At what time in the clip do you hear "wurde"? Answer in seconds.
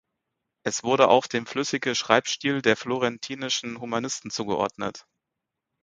0.83-1.09